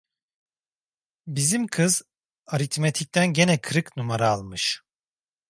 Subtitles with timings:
[1.27, 2.01] Bizim kız
[2.47, 4.83] aritmetikten gene kırık numara almış!